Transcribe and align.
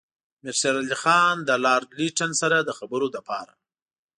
امیر 0.39 0.55
شېر 0.61 0.75
علي 0.81 0.97
خان 1.01 1.35
د 1.43 1.49
لارډ 1.65 1.89
لیټن 1.97 2.31
سره 2.41 2.57
د 2.61 2.69
خبرو 2.79 3.07
لپاره. 3.15 3.53